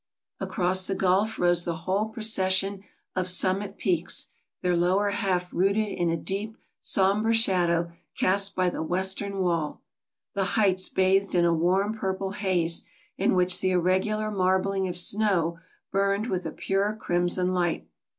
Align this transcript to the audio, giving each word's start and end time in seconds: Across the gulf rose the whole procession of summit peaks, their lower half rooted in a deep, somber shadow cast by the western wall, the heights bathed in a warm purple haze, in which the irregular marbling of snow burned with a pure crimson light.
Across 0.39 0.87
the 0.87 0.95
gulf 0.95 1.37
rose 1.37 1.63
the 1.63 1.75
whole 1.85 2.09
procession 2.09 2.83
of 3.15 3.29
summit 3.29 3.77
peaks, 3.77 4.29
their 4.63 4.75
lower 4.75 5.11
half 5.11 5.53
rooted 5.53 5.87
in 5.89 6.09
a 6.09 6.17
deep, 6.17 6.57
somber 6.79 7.35
shadow 7.35 7.91
cast 8.17 8.55
by 8.55 8.71
the 8.71 8.81
western 8.81 9.37
wall, 9.41 9.83
the 10.33 10.43
heights 10.57 10.89
bathed 10.89 11.35
in 11.35 11.45
a 11.45 11.53
warm 11.53 11.93
purple 11.93 12.31
haze, 12.31 12.83
in 13.15 13.35
which 13.35 13.59
the 13.59 13.69
irregular 13.69 14.31
marbling 14.31 14.87
of 14.87 14.97
snow 14.97 15.59
burned 15.91 16.25
with 16.25 16.47
a 16.47 16.51
pure 16.51 16.95
crimson 16.99 17.53
light. 17.53 17.87